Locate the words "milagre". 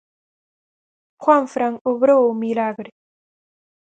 2.43-2.89